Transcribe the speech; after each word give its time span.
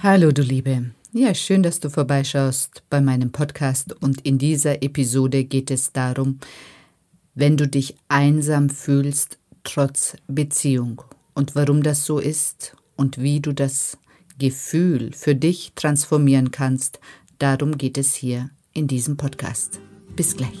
Hallo 0.00 0.30
du 0.30 0.42
Liebe. 0.42 0.92
Ja, 1.12 1.34
schön, 1.34 1.64
dass 1.64 1.80
du 1.80 1.90
vorbeischaust 1.90 2.84
bei 2.88 3.00
meinem 3.00 3.32
Podcast 3.32 4.00
und 4.00 4.20
in 4.20 4.38
dieser 4.38 4.80
Episode 4.80 5.42
geht 5.42 5.72
es 5.72 5.90
darum, 5.90 6.38
wenn 7.34 7.56
du 7.56 7.66
dich 7.66 7.96
einsam 8.06 8.70
fühlst 8.70 9.38
trotz 9.64 10.16
Beziehung 10.28 11.02
und 11.34 11.56
warum 11.56 11.82
das 11.82 12.04
so 12.04 12.20
ist 12.20 12.76
und 12.94 13.20
wie 13.20 13.40
du 13.40 13.52
das 13.52 13.98
Gefühl 14.38 15.12
für 15.14 15.34
dich 15.34 15.72
transformieren 15.74 16.52
kannst, 16.52 17.00
darum 17.40 17.76
geht 17.76 17.98
es 17.98 18.14
hier 18.14 18.50
in 18.74 18.86
diesem 18.86 19.16
Podcast. 19.16 19.80
Bis 20.14 20.36
gleich. 20.36 20.60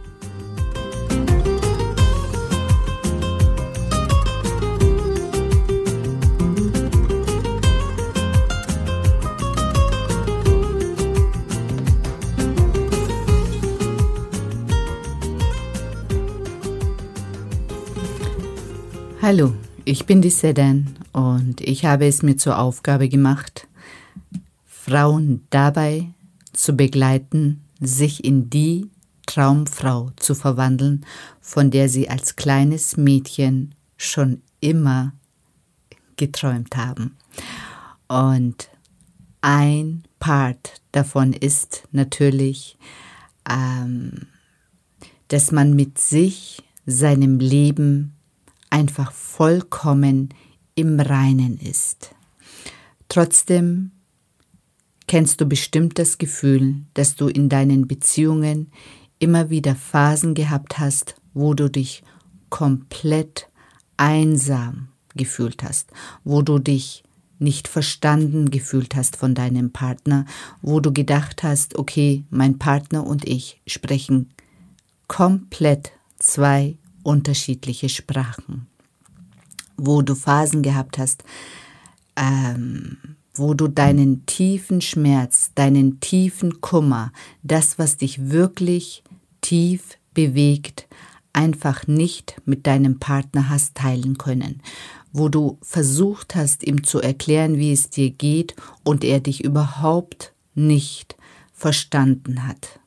Hallo, 19.33 19.53
ich 19.85 20.05
bin 20.05 20.21
die 20.21 20.29
Sedan 20.29 20.93
und 21.13 21.61
ich 21.61 21.85
habe 21.85 22.05
es 22.05 22.21
mir 22.21 22.35
zur 22.35 22.59
Aufgabe 22.59 23.07
gemacht, 23.07 23.65
Frauen 24.65 25.47
dabei 25.51 26.09
zu 26.51 26.73
begleiten, 26.73 27.61
sich 27.79 28.25
in 28.25 28.49
die 28.49 28.89
Traumfrau 29.27 30.11
zu 30.17 30.35
verwandeln, 30.35 31.05
von 31.39 31.71
der 31.71 31.87
sie 31.87 32.09
als 32.09 32.35
kleines 32.35 32.97
Mädchen 32.97 33.73
schon 33.95 34.41
immer 34.59 35.13
geträumt 36.17 36.75
haben. 36.75 37.15
Und 38.09 38.69
ein 39.39 40.03
Part 40.19 40.81
davon 40.91 41.31
ist 41.31 41.83
natürlich, 41.93 42.77
ähm, 43.49 44.27
dass 45.29 45.53
man 45.53 45.73
mit 45.73 45.99
sich, 45.99 46.61
seinem 46.85 47.39
Leben, 47.39 48.17
einfach 48.71 49.11
vollkommen 49.11 50.29
im 50.73 50.99
Reinen 50.99 51.59
ist. 51.59 52.15
Trotzdem 53.07 53.91
kennst 55.07 55.41
du 55.41 55.45
bestimmt 55.45 55.99
das 55.99 56.17
Gefühl, 56.17 56.77
dass 56.93 57.15
du 57.15 57.27
in 57.27 57.49
deinen 57.49 57.87
Beziehungen 57.87 58.71
immer 59.19 59.49
wieder 59.49 59.75
Phasen 59.75 60.33
gehabt 60.33 60.79
hast, 60.79 61.15
wo 61.33 61.53
du 61.53 61.69
dich 61.69 62.01
komplett 62.49 63.49
einsam 63.97 64.87
gefühlt 65.15 65.63
hast, 65.63 65.91
wo 66.23 66.41
du 66.41 66.57
dich 66.57 67.03
nicht 67.37 67.67
verstanden 67.67 68.51
gefühlt 68.51 68.95
hast 68.95 69.17
von 69.17 69.35
deinem 69.35 69.71
Partner, 69.71 70.25
wo 70.61 70.79
du 70.79 70.93
gedacht 70.93 71.43
hast, 71.43 71.77
okay, 71.77 72.23
mein 72.29 72.59
Partner 72.59 73.05
und 73.05 73.27
ich 73.27 73.59
sprechen 73.65 74.29
komplett 75.07 75.91
zwei 76.19 76.77
unterschiedliche 77.03 77.89
Sprachen, 77.89 78.67
wo 79.77 80.01
du 80.01 80.15
Phasen 80.15 80.61
gehabt 80.61 80.97
hast, 80.97 81.23
ähm, 82.15 82.97
wo 83.33 83.53
du 83.53 83.67
deinen 83.67 84.25
tiefen 84.25 84.81
Schmerz, 84.81 85.51
deinen 85.55 85.99
tiefen 85.99 86.61
Kummer, 86.61 87.11
das, 87.43 87.79
was 87.79 87.97
dich 87.97 88.29
wirklich 88.29 89.03
tief 89.41 89.97
bewegt, 90.13 90.87
einfach 91.33 91.87
nicht 91.87 92.41
mit 92.45 92.67
deinem 92.67 92.99
Partner 92.99 93.49
hast 93.49 93.75
teilen 93.75 94.17
können, 94.17 94.61
wo 95.13 95.29
du 95.29 95.57
versucht 95.61 96.35
hast, 96.35 96.63
ihm 96.63 96.83
zu 96.83 96.99
erklären, 96.99 97.57
wie 97.57 97.71
es 97.71 97.89
dir 97.89 98.11
geht 98.11 98.55
und 98.83 99.03
er 99.03 99.19
dich 99.19 99.43
überhaupt 99.43 100.33
nicht 100.55 101.15
verstanden 101.53 102.47
hat. 102.47 102.79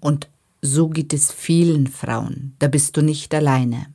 Und 0.00 0.28
so 0.60 0.88
geht 0.88 1.12
es 1.12 1.32
vielen 1.32 1.86
Frauen, 1.86 2.54
da 2.58 2.68
bist 2.68 2.96
du 2.96 3.02
nicht 3.02 3.34
alleine. 3.34 3.86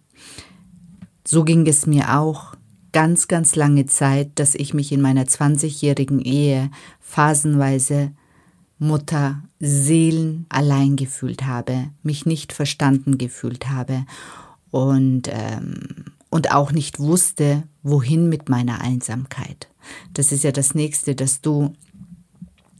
So 1.25 1.43
ging 1.43 1.67
es 1.67 1.85
mir 1.85 2.19
auch 2.19 2.55
ganz, 2.91 3.27
ganz 3.27 3.55
lange 3.55 3.85
Zeit, 3.85 4.31
dass 4.35 4.55
ich 4.55 4.73
mich 4.73 4.91
in 4.91 5.01
meiner 5.01 5.23
20-jährigen 5.23 6.19
Ehe 6.19 6.69
phasenweise 6.99 8.11
Mutter 8.77 9.41
Seelen 9.59 10.45
allein 10.49 10.95
gefühlt 10.95 11.45
habe, 11.45 11.89
mich 12.03 12.25
nicht 12.25 12.53
verstanden 12.53 13.17
gefühlt 13.17 13.69
habe 13.69 14.05
und, 14.71 15.29
ähm, 15.31 16.05
und 16.29 16.51
auch 16.51 16.71
nicht 16.71 16.99
wusste, 16.99 17.63
wohin 17.81 18.29
mit 18.29 18.49
meiner 18.49 18.81
Einsamkeit. 18.81 19.69
Das 20.13 20.31
ist 20.31 20.43
ja 20.43 20.51
das 20.51 20.75
nächste, 20.75 21.15
dass 21.15 21.41
du 21.41 21.73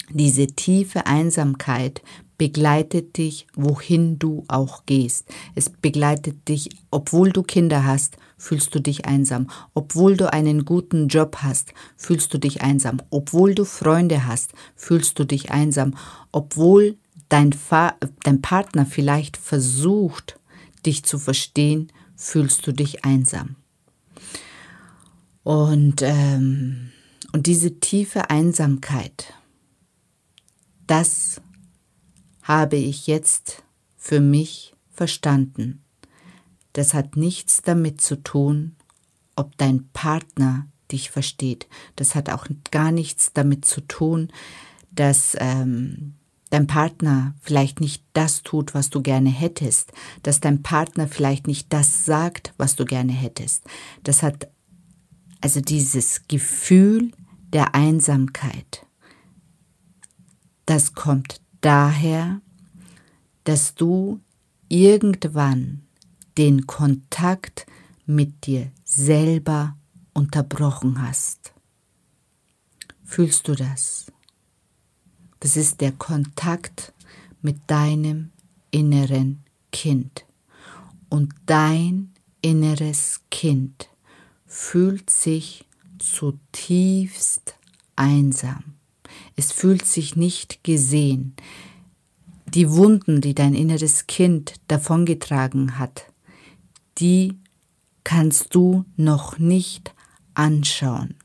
diese 0.10 0.48
tiefe 0.48 1.06
Einsamkeit 1.06 2.02
begleitet 2.38 3.18
dich, 3.18 3.48
wohin 3.56 4.20
du 4.20 4.44
auch 4.48 4.86
gehst. 4.86 5.28
Es 5.56 5.70
begleitet 5.70 6.48
dich, 6.48 6.70
obwohl 6.92 7.32
du 7.32 7.44
Kinder 7.44 7.86
hast, 7.86 8.18
fühlst 8.38 8.74
du 8.76 8.80
dich 8.80 9.06
einsam. 9.06 9.50
Obwohl 9.74 10.18
du 10.18 10.32
einen 10.32 10.66
guten 10.66 11.08
Job 11.08 11.38
hast, 11.42 11.74
fühlst 11.96 12.34
du 12.34 12.38
dich 12.38 12.62
einsam. 12.62 13.02
Obwohl 13.10 13.56
du 13.56 13.66
Freunde 13.66 14.26
hast, 14.26 14.54
fühlst 14.76 15.18
du 15.20 15.24
dich 15.24 15.52
einsam. 15.52 15.96
Obwohl 16.32 16.98
dein, 17.30 17.54
Fa 17.54 17.96
dein 18.24 18.42
Partner 18.42 18.86
vielleicht 18.86 19.38
versucht, 19.38 20.40
dich 20.86 21.04
zu 21.04 21.18
verstehen, 21.18 21.92
fühlst 22.16 22.66
du 22.68 22.72
dich 22.72 23.06
einsam. 23.06 23.56
Und, 25.44 26.02
ähm, 26.02 26.92
und 27.34 27.48
diese 27.48 27.80
tiefe 27.80 28.30
Einsamkeit, 28.30 29.34
das 30.88 31.42
habe 32.44 32.76
ich 32.76 33.08
jetzt 33.08 33.64
für 33.98 34.20
mich 34.20 34.74
verstanden. 34.92 35.84
Das 36.74 36.94
hat 36.94 37.18
nichts 37.18 37.62
damit 37.62 38.02
zu 38.02 38.22
tun, 38.22 38.76
ob 39.36 39.58
dein 39.58 39.88
Partner 39.94 40.68
dich 40.92 41.10
versteht. 41.10 41.68
Das 41.96 42.16
hat 42.16 42.30
auch 42.30 42.46
gar 42.72 42.92
nichts 42.92 43.32
damit 43.34 43.66
zu 43.66 43.82
tun, 43.82 44.32
dass 44.92 45.36
ähm, 45.40 46.16
dein 46.50 46.68
Partner 46.68 47.34
vielleicht 47.42 47.80
nicht 47.80 48.04
das 48.14 48.44
tut, 48.44 48.74
was 48.76 48.90
du 48.90 49.02
gerne 49.02 49.30
hättest, 49.30 49.92
dass 50.22 50.40
dein 50.40 50.62
Partner 50.62 51.08
vielleicht 51.08 51.48
nicht 51.48 51.72
das 51.74 52.06
sagt, 52.06 52.54
was 52.58 52.76
du 52.76 52.86
gerne 52.86 53.14
hättest. 53.14 53.64
Das 54.04 54.22
hat 54.22 54.50
also 55.42 55.62
dieses 55.62 56.28
Gefühl 56.28 57.12
der 57.52 57.76
Einsamkeit. 57.76 58.86
Das 60.66 60.94
kommt 60.94 61.42
daher, 61.64 62.42
dass 63.44 63.76
du 63.76 64.20
irgendwann 64.70 65.84
den 66.38 66.68
Kontakt 66.68 67.66
mit 68.06 68.46
dir 68.46 68.72
selber 68.84 69.76
unterbrochen 70.14 71.02
hast. 71.02 71.54
Fühlst 73.04 73.48
du 73.48 73.56
das? 73.56 74.12
Das 75.40 75.58
ist 75.58 75.82
der 75.82 75.92
Kontakt 75.92 76.94
mit 77.42 77.60
deinem 77.68 78.32
inneren 78.72 79.44
Kind. 79.72 80.26
Und 81.10 81.34
dein 81.46 82.14
inneres 82.42 83.22
Kind 83.30 83.90
fühlt 84.46 85.10
sich 85.10 85.66
zutiefst 86.00 87.56
einsam. 87.96 88.76
Es 89.36 89.52
fühlt 89.52 89.86
sich 89.86 90.16
nicht 90.16 90.64
gesehen. 90.64 91.36
Die 92.48 92.70
Wunden, 92.70 93.22
die 93.22 93.34
dein 93.34 93.56
inneres 93.56 94.08
Kind 94.08 94.56
davongetragen 94.68 95.80
hat, 95.80 96.06
die 97.00 97.38
kannst 98.04 98.54
du 98.54 98.86
noch 98.96 99.40
nicht 99.40 99.94
anschauen. 100.34 101.16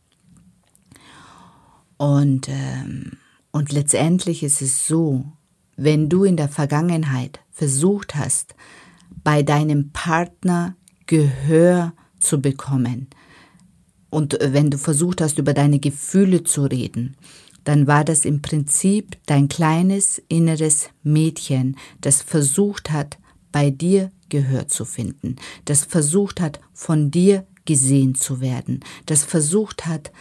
Und, 1.96 2.49
ähm, 2.49 3.12
und 3.50 3.73
letztendlich 3.73 4.43
ist 4.43 4.62
es 4.62 4.87
so, 4.87 5.25
wenn 5.76 6.08
du 6.08 6.25
in 6.25 6.37
der 6.37 6.49
Vergangenheit 6.49 7.40
versucht 7.50 8.14
hast, 8.14 8.55
bei 9.25 9.43
deinem 9.43 9.90
Partner 9.90 10.76
Gehör 11.06 11.93
zu 12.20 12.40
bekommen 12.40 13.08
und 14.11 14.38
wenn 14.40 14.70
du 14.70 14.79
versucht 14.79 15.20
hast, 15.20 15.38
über 15.38 15.52
deine 15.52 15.79
Gefühle 15.79 16.43
zu 16.43 16.64
reden, 16.64 17.17
dann 17.69 17.87
war 17.87 18.03
das 18.03 18.25
im 18.25 18.41
Prinzip 18.41 19.19
dein 19.26 19.47
kleines 19.47 20.23
inneres 20.31 20.88
Mädchen, 21.03 21.76
das 22.00 22.23
versucht 22.23 22.91
hat, 22.91 23.19
bei 23.53 23.69
dir 23.69 24.11
Gehör 24.31 24.69
zu 24.69 24.87
finden, 24.87 25.37
das 25.67 25.85
versucht 25.85 26.41
hat, 26.41 26.61
von 26.73 27.11
dir 27.11 27.47
gesehen 27.67 28.15
zu 28.15 28.41
werden, 28.41 28.81
das 29.05 29.23
versucht 29.23 29.85
hat, 29.85 30.12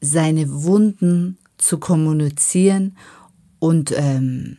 seine 0.00 0.62
Wunden 0.62 1.38
zu 1.58 1.78
kommunizieren 1.78 2.96
und 3.58 3.92
ähm, 3.96 4.56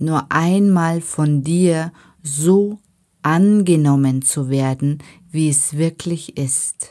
nur 0.00 0.32
einmal 0.32 1.00
von 1.00 1.44
dir 1.44 1.92
so 2.24 2.80
angenommen 3.22 4.22
zu 4.22 4.48
werden, 4.50 4.98
wie 5.30 5.48
es 5.48 5.76
wirklich 5.76 6.36
ist. 6.36 6.90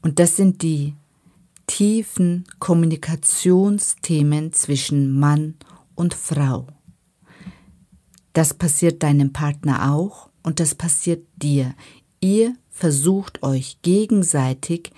Und 0.00 0.20
das 0.20 0.36
sind 0.36 0.62
die 0.62 0.94
tiefen 1.74 2.44
Kommunikationsthemen 2.60 4.52
zwischen 4.52 5.18
Mann 5.18 5.56
und 5.96 6.14
Frau. 6.14 6.68
Das 8.32 8.54
passiert 8.54 9.02
deinem 9.02 9.32
Partner 9.32 9.92
auch 9.92 10.30
und 10.44 10.60
das 10.60 10.76
passiert 10.76 11.26
dir. 11.34 11.74
Ihr 12.20 12.54
versucht 12.70 13.42
euch 13.42 13.82
gegenseitig 13.82 14.92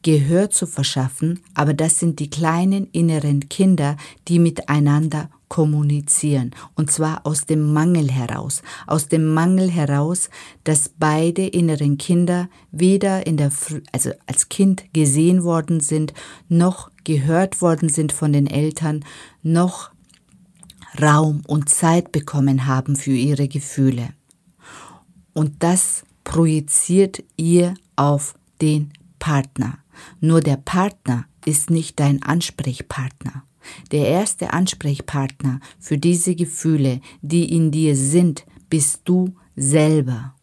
Gehör 0.00 0.48
zu 0.48 0.66
verschaffen, 0.66 1.40
aber 1.52 1.74
das 1.74 1.98
sind 1.98 2.18
die 2.18 2.30
kleinen 2.30 2.86
inneren 2.92 3.50
Kinder, 3.50 3.98
die 4.26 4.38
miteinander 4.38 5.28
kommunizieren. 5.48 6.50
Und 6.74 6.90
zwar 6.90 7.26
aus 7.26 7.46
dem 7.46 7.72
Mangel 7.72 8.10
heraus. 8.10 8.62
Aus 8.86 9.08
dem 9.08 9.32
Mangel 9.32 9.70
heraus, 9.70 10.28
dass 10.64 10.88
beide 10.88 11.46
inneren 11.46 11.98
Kinder 11.98 12.48
weder 12.72 13.26
in 13.26 13.36
der, 13.36 13.52
also 13.92 14.10
als 14.26 14.48
Kind 14.48 14.92
gesehen 14.92 15.44
worden 15.44 15.80
sind, 15.80 16.12
noch 16.48 16.90
gehört 17.04 17.62
worden 17.62 17.88
sind 17.88 18.12
von 18.12 18.32
den 18.32 18.46
Eltern, 18.46 19.04
noch 19.42 19.90
Raum 21.00 21.42
und 21.46 21.68
Zeit 21.68 22.12
bekommen 22.12 22.66
haben 22.66 22.96
für 22.96 23.12
ihre 23.12 23.48
Gefühle. 23.48 24.10
Und 25.32 25.62
das 25.62 26.04
projiziert 26.24 27.22
ihr 27.36 27.74
auf 27.94 28.34
den 28.60 28.92
Partner. 29.18 29.78
Nur 30.20 30.40
der 30.40 30.56
Partner 30.56 31.26
ist 31.44 31.70
nicht 31.70 32.00
dein 32.00 32.22
Ansprechpartner. 32.22 33.44
Der 33.92 34.06
erste 34.08 34.52
Ansprechpartner 34.52 35.60
für 35.78 35.98
diese 35.98 36.34
Gefühle, 36.34 37.00
die 37.22 37.52
in 37.52 37.70
dir 37.70 37.96
sind, 37.96 38.46
bist 38.68 39.02
du 39.04 39.34
selber. 39.54 40.34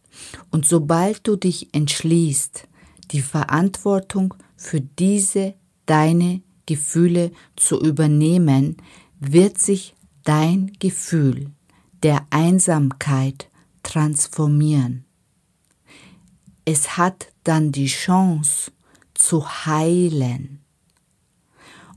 Und 0.51 0.65
sobald 0.65 1.27
du 1.27 1.35
dich 1.35 1.73
entschließt, 1.73 2.67
die 3.11 3.21
Verantwortung 3.21 4.33
für 4.55 4.81
diese 4.81 5.55
deine 5.85 6.41
Gefühle 6.65 7.31
zu 7.55 7.79
übernehmen, 7.79 8.77
wird 9.19 9.57
sich 9.57 9.95
dein 10.23 10.71
Gefühl 10.79 11.51
der 12.03 12.25
Einsamkeit 12.29 13.49
transformieren. 13.81 15.05
Es 16.65 16.97
hat 16.97 17.27
dann 17.43 17.71
die 17.73 17.87
Chance, 17.87 18.71
zu 19.13 19.47
heilen. 19.65 20.59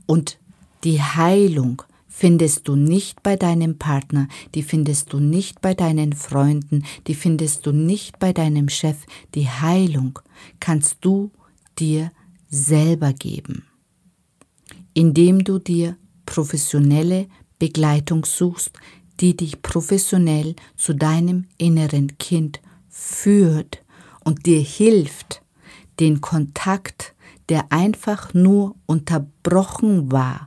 Und 0.05 0.39
die 0.83 1.01
Heilung 1.01 1.81
findest 2.07 2.67
du 2.67 2.75
nicht 2.75 3.21
bei 3.21 3.35
deinem 3.35 3.77
Partner, 3.77 4.27
die 4.55 4.63
findest 4.63 5.13
du 5.13 5.19
nicht 5.19 5.61
bei 5.61 5.73
deinen 5.73 6.13
Freunden, 6.13 6.83
die 7.05 7.13
findest 7.13 7.65
du 7.65 7.71
nicht 7.71 8.17
bei 8.17 8.33
deinem 8.33 8.69
Chef. 8.69 8.97
Die 9.35 9.47
Heilung 9.47 10.19
kannst 10.59 10.97
du 11.01 11.31
dir 11.77 12.11
selber 12.49 13.13
geben, 13.13 13.65
indem 14.93 15.43
du 15.43 15.59
dir 15.59 15.97
professionelle 16.25 17.27
Begleitung 17.59 18.25
suchst, 18.25 18.71
die 19.19 19.35
dich 19.35 19.61
professionell 19.61 20.55
zu 20.75 20.93
deinem 20.93 21.45
inneren 21.57 22.17
Kind 22.17 22.61
führt 22.89 23.83
und 24.23 24.45
dir 24.45 24.59
hilft, 24.59 25.41
den 25.99 26.21
Kontakt, 26.21 27.15
der 27.49 27.71
einfach 27.71 28.33
nur 28.33 28.75
unterbrochen 28.85 30.11
war, 30.11 30.46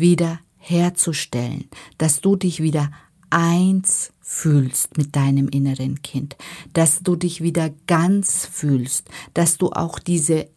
wieder 0.00 0.40
herzustellen, 0.56 1.68
dass 1.98 2.20
du 2.20 2.36
dich 2.36 2.62
wieder 2.62 2.90
eins 3.30 4.12
fühlst 4.20 4.96
mit 4.96 5.16
deinem 5.16 5.48
inneren 5.48 6.02
Kind, 6.02 6.36
dass 6.72 7.00
du 7.02 7.16
dich 7.16 7.42
wieder 7.42 7.70
ganz 7.86 8.46
fühlst, 8.46 9.08
dass 9.34 9.58
du 9.58 9.70
auch 9.70 9.98
diese 9.98 10.48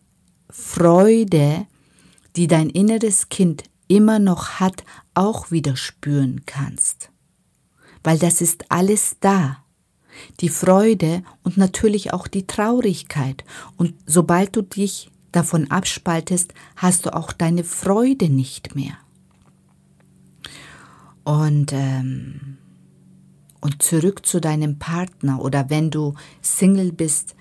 Freude, 0.49 1.65
die 2.35 2.47
dein 2.47 2.69
inneres 2.69 3.29
Kind 3.29 3.63
immer 3.87 4.19
noch 4.19 4.59
hat, 4.59 4.83
auch 5.13 5.51
wieder 5.51 5.75
spüren 5.75 6.41
kannst. 6.45 7.09
Weil 8.03 8.17
das 8.17 8.41
ist 8.41 8.71
alles 8.71 9.17
da 9.19 9.63
die 10.39 10.49
Freude 10.49 11.23
und 11.43 11.57
natürlich 11.57 12.13
auch 12.13 12.27
die 12.27 12.47
Traurigkeit. 12.47 13.43
Und 13.77 13.95
sobald 14.05 14.55
du 14.55 14.61
dich 14.61 15.09
davon 15.31 15.71
abspaltest, 15.71 16.53
hast 16.75 17.05
du 17.05 17.15
auch 17.15 17.31
deine 17.31 17.63
Freude 17.63 18.29
nicht 18.29 18.75
mehr. 18.75 18.97
Und, 21.23 21.71
ähm, 21.73 22.57
und 23.61 23.81
zurück 23.81 24.25
zu 24.25 24.41
deinem 24.41 24.79
Partner 24.79 25.41
oder 25.41 25.69
wenn 25.69 25.91
du 25.91 26.15
Single 26.41 26.91
bist, 26.91 27.35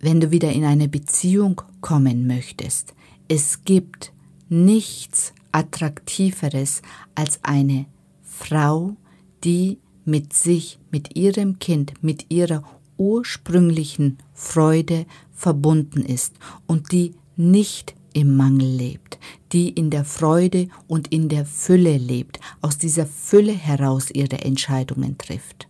wenn 0.00 0.20
du 0.20 0.30
wieder 0.30 0.52
in 0.52 0.64
eine 0.64 0.88
Beziehung 0.88 1.62
kommen 1.80 2.26
möchtest. 2.26 2.94
Es 3.28 3.64
gibt 3.64 4.12
nichts 4.48 5.32
Attraktiveres 5.52 6.82
als 7.14 7.40
eine 7.42 7.86
Frau, 8.22 8.96
die 9.44 9.78
mit 10.04 10.32
sich, 10.32 10.78
mit 10.90 11.16
ihrem 11.16 11.58
Kind, 11.58 12.02
mit 12.02 12.26
ihrer 12.30 12.64
ursprünglichen 12.96 14.18
Freude 14.32 15.06
verbunden 15.32 16.04
ist 16.04 16.34
und 16.66 16.92
die 16.92 17.14
nicht 17.36 17.94
im 18.12 18.36
Mangel 18.36 18.68
lebt, 18.68 19.18
die 19.52 19.68
in 19.68 19.90
der 19.90 20.04
Freude 20.04 20.68
und 20.86 21.08
in 21.08 21.28
der 21.28 21.46
Fülle 21.46 21.96
lebt, 21.96 22.40
aus 22.60 22.78
dieser 22.78 23.06
Fülle 23.06 23.52
heraus 23.52 24.10
ihre 24.10 24.38
Entscheidungen 24.38 25.18
trifft. 25.18 25.68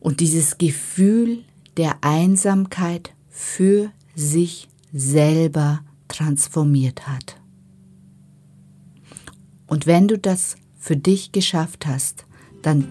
Und 0.00 0.20
dieses 0.20 0.58
Gefühl 0.58 1.44
der 1.76 1.98
Einsamkeit 2.02 3.12
für 3.28 3.90
sich 4.14 4.68
selber 4.92 5.80
transformiert 6.08 7.06
hat. 7.06 7.40
Und 9.66 9.86
wenn 9.86 10.08
du 10.08 10.18
das 10.18 10.56
für 10.78 10.96
dich 10.96 11.32
geschafft 11.32 11.86
hast, 11.86 12.24
dann 12.62 12.86